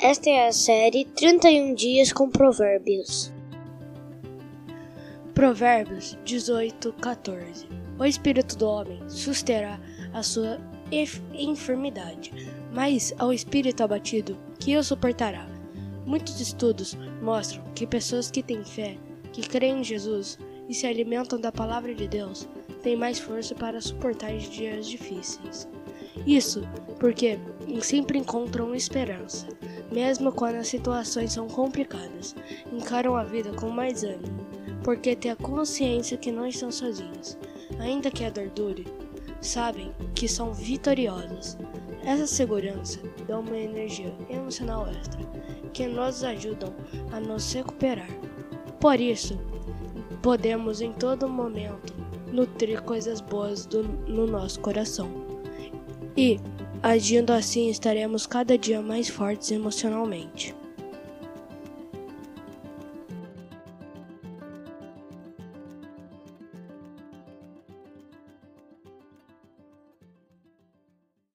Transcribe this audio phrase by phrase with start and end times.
[0.00, 3.32] Esta é a série 31 Dias com Provérbios.
[5.34, 7.66] Provérbios 18, 14
[7.98, 9.80] O espírito do homem susterá
[10.12, 10.60] a sua
[11.34, 12.30] enfermidade,
[12.72, 15.48] mas ao espírito abatido, que o suportará?
[16.06, 18.96] Muitos estudos mostram que pessoas que têm fé,
[19.32, 22.48] que creem em Jesus e se alimentam da palavra de Deus,
[22.84, 25.68] têm mais força para suportar dias difíceis.
[26.24, 26.62] Isso
[27.00, 27.38] porque
[27.80, 29.46] sempre encontram esperança,
[29.90, 32.34] mesmo quando as situações são complicadas.
[32.72, 34.46] Encaram a vida com mais ânimo,
[34.82, 37.38] porque têm a consciência que não estão sozinhos.
[37.78, 38.86] Ainda que a dor dure,
[39.40, 41.56] sabem que são vitoriosas.
[42.04, 45.20] Essa segurança dá uma energia emocional extra
[45.72, 46.74] que nos ajudam
[47.12, 48.08] a nos recuperar.
[48.80, 49.38] Por isso,
[50.22, 51.94] podemos em todo momento
[52.32, 55.08] nutrir coisas boas do, no nosso coração.
[56.16, 56.38] E,
[56.82, 60.54] agindo assim, estaremos cada dia mais fortes emocionalmente.